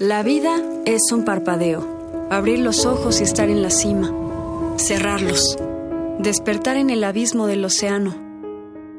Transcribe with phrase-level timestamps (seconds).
[0.00, 4.12] La vida es un parpadeo, abrir los ojos y estar en la cima,
[4.76, 5.56] cerrarlos,
[6.18, 8.12] despertar en el abismo del océano.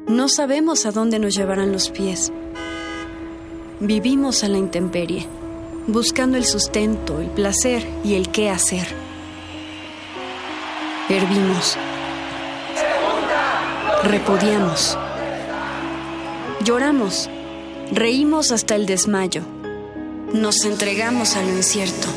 [0.08, 2.32] No sabemos a dónde nos llevarán los pies.
[3.78, 5.26] Vivimos a la intemperie,
[5.86, 8.86] buscando el sustento, el placer y el qué hacer.
[11.10, 11.76] Hervimos.
[14.02, 14.96] Repudiamos.
[16.64, 17.28] Lloramos.
[17.92, 19.42] Reímos hasta el desmayo.
[20.32, 22.08] Nos entregamos a lo incierto.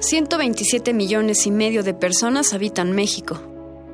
[0.00, 3.38] 127 millones y medio de personas habitan México.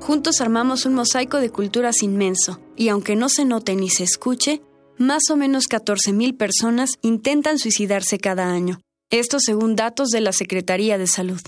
[0.01, 4.63] Juntos armamos un mosaico de culturas inmenso, y aunque no se note ni se escuche,
[4.99, 8.81] más o menos 14 mil personas intentan suicidarse cada año.
[9.11, 11.41] Esto según datos de la Secretaría de Salud.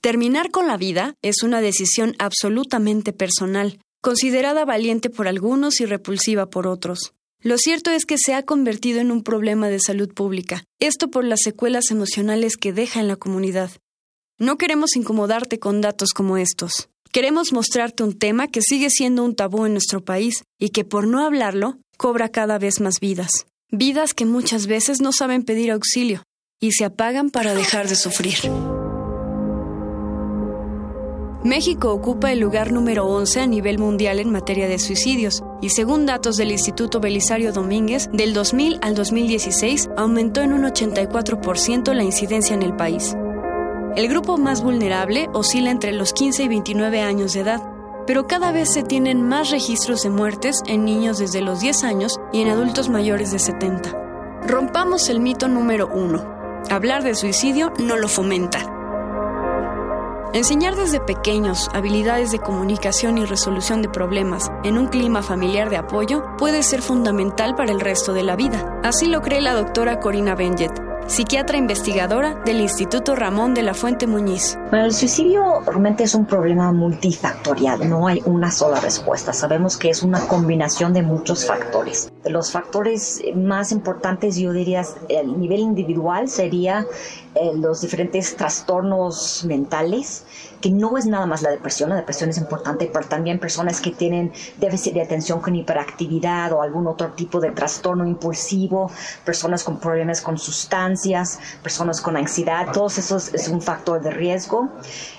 [0.00, 6.46] Terminar con la vida es una decisión absolutamente personal, considerada valiente por algunos y repulsiva
[6.50, 7.14] por otros.
[7.44, 11.24] Lo cierto es que se ha convertido en un problema de salud pública, esto por
[11.26, 13.70] las secuelas emocionales que deja en la comunidad.
[14.38, 16.88] No queremos incomodarte con datos como estos.
[17.12, 21.06] Queremos mostrarte un tema que sigue siendo un tabú en nuestro país y que por
[21.06, 23.30] no hablarlo cobra cada vez más vidas.
[23.70, 26.22] Vidas que muchas veces no saben pedir auxilio
[26.60, 28.38] y se apagan para dejar de sufrir.
[31.44, 36.06] México ocupa el lugar número 11 a nivel mundial en materia de suicidios y según
[36.06, 42.54] datos del Instituto Belisario Domínguez, del 2000 al 2016 aumentó en un 84% la incidencia
[42.54, 43.14] en el país.
[43.94, 47.62] El grupo más vulnerable oscila entre los 15 y 29 años de edad,
[48.06, 52.16] pero cada vez se tienen más registros de muertes en niños desde los 10 años
[52.32, 53.92] y en adultos mayores de 70.
[54.46, 56.64] Rompamos el mito número 1.
[56.70, 58.73] Hablar de suicidio no lo fomenta.
[60.34, 65.76] Enseñar desde pequeños habilidades de comunicación y resolución de problemas en un clima familiar de
[65.76, 68.80] apoyo puede ser fundamental para el resto de la vida.
[68.82, 70.72] Así lo cree la doctora Corina Benjet,
[71.06, 74.58] psiquiatra investigadora del Instituto Ramón de la Fuente Muñiz.
[74.70, 79.32] Bueno, el suicidio realmente es un problema multifactorial, no hay una sola respuesta.
[79.32, 82.10] Sabemos que es una combinación de muchos factores.
[82.24, 86.86] Los factores más importantes, yo diría, el nivel individual sería
[87.34, 90.24] eh, los diferentes trastornos mentales,
[90.60, 93.90] que no es nada más la depresión, la depresión es importante, pero también personas que
[93.90, 98.90] tienen déficit de atención con hiperactividad o algún otro tipo de trastorno impulsivo,
[99.24, 100.93] personas con problemas con sustancias,
[101.62, 104.70] personas con ansiedad, todos esos es un factor de riesgo.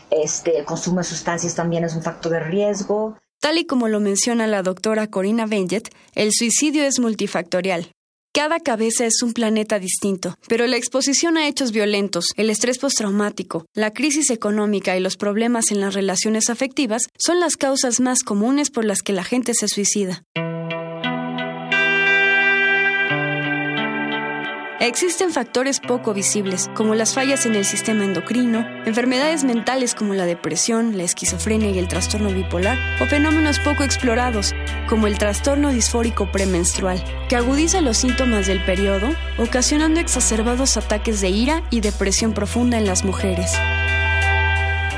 [0.09, 3.17] Este, el consumo de sustancias también es un factor de riesgo.
[3.39, 7.91] Tal y como lo menciona la doctora Corina Benjet, el suicidio es multifactorial.
[8.33, 13.65] Cada cabeza es un planeta distinto, pero la exposición a hechos violentos, el estrés postraumático,
[13.73, 18.71] la crisis económica y los problemas en las relaciones afectivas son las causas más comunes
[18.71, 20.23] por las que la gente se suicida.
[24.81, 30.25] Existen factores poco visibles, como las fallas en el sistema endocrino, enfermedades mentales como la
[30.25, 34.53] depresión, la esquizofrenia y el trastorno bipolar, o fenómenos poco explorados,
[34.89, 41.29] como el trastorno disfórico premenstrual, que agudiza los síntomas del periodo, ocasionando exacerbados ataques de
[41.29, 43.53] ira y depresión profunda en las mujeres.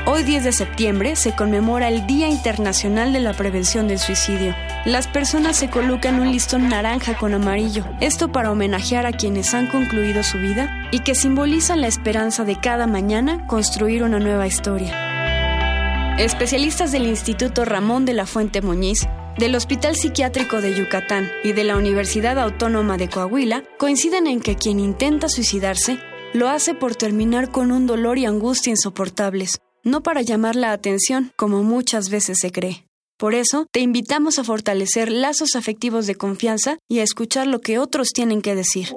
[0.09, 4.55] Hoy 10 de septiembre se conmemora el Día Internacional de la Prevención del Suicidio.
[4.85, 9.67] Las personas se colocan un listón naranja con amarillo, esto para homenajear a quienes han
[9.67, 16.15] concluido su vida y que simbolizan la esperanza de cada mañana construir una nueva historia.
[16.17, 21.65] Especialistas del Instituto Ramón de la Fuente Muñiz del Hospital Psiquiátrico de Yucatán y de
[21.65, 25.99] la Universidad Autónoma de Coahuila coinciden en que quien intenta suicidarse
[26.33, 31.31] lo hace por terminar con un dolor y angustia insoportables, no para llamar la atención,
[31.35, 32.85] como muchas veces se cree.
[33.17, 37.79] Por eso, te invitamos a fortalecer lazos afectivos de confianza y a escuchar lo que
[37.79, 38.89] otros tienen que decir.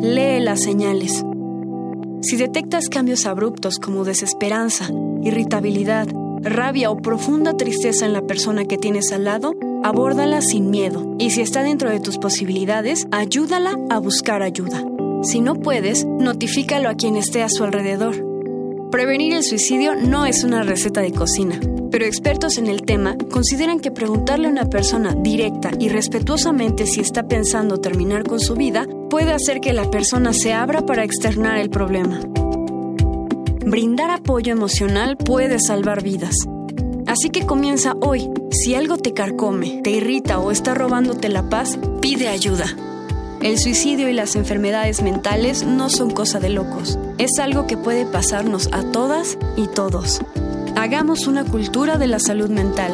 [0.00, 1.24] Lee las señales.
[2.22, 4.88] Si detectas cambios abruptos como desesperanza,
[5.22, 6.06] irritabilidad,
[6.40, 11.30] rabia o profunda tristeza en la persona que tienes al lado, abórdala sin miedo y
[11.30, 14.84] si está dentro de tus posibilidades, ayúdala a buscar ayuda.
[15.22, 18.24] Si no puedes, notifícalo a quien esté a su alrededor.
[18.90, 21.58] Prevenir el suicidio no es una receta de cocina,
[21.90, 27.00] pero expertos en el tema consideran que preguntarle a una persona directa y respetuosamente si
[27.00, 31.58] está pensando terminar con su vida puede hacer que la persona se abra para externar
[31.58, 32.20] el problema.
[33.66, 36.36] Brindar apoyo emocional puede salvar vidas.
[37.06, 38.30] Así que comienza hoy.
[38.50, 42.66] Si algo te carcome, te irrita o está robándote la paz, pide ayuda.
[43.46, 46.98] El suicidio y las enfermedades mentales no son cosa de locos.
[47.16, 50.20] Es algo que puede pasarnos a todas y todos.
[50.74, 52.92] Hagamos una cultura de la salud mental.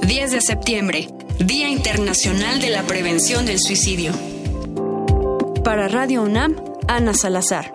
[0.02, 1.10] 10 de septiembre,
[1.40, 4.12] Día Internacional de la Prevención del Suicidio.
[5.64, 6.56] Para Radio UNAM,
[6.88, 7.75] Ana Salazar.